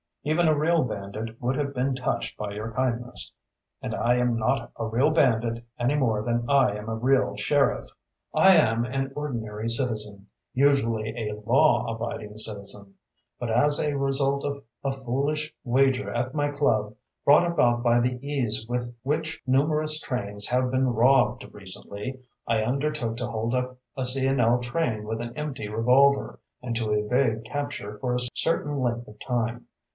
[0.23, 3.31] Even a real bandit would have been touched by your kindness.
[3.83, 7.85] And I am not a real bandit any more than I am a real sheriff.
[8.33, 12.95] I am, an ordinary citizen, usually a law abiding citizen.
[13.39, 18.19] But as a result of a foolish wager at my club, brought about by the
[18.27, 24.05] ease with which numerous trains have been robbed recently, I undertook to hold up a
[24.05, 24.27] C.
[24.27, 24.59] & L.
[24.59, 29.65] train with an empty revolver, and to evade capture for a certain length of time.